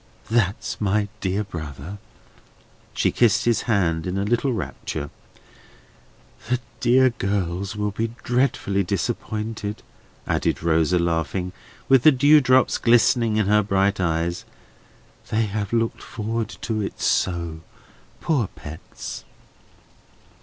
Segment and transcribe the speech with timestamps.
[0.31, 1.99] "That's my dear brother!"
[2.95, 5.11] She kissed his hand in a little rapture.
[6.49, 9.83] "The dear girls will be dreadfully disappointed,"
[10.25, 11.51] added Rosa, laughing,
[11.87, 14.43] with the dewdrops glistening in her bright eyes.
[15.29, 17.59] "They have looked forward to it so,
[18.21, 19.23] poor pets!"